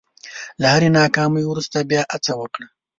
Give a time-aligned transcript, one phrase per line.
[0.61, 2.67] له هرې ناکامۍ وروسته بیا هڅه وکړئ.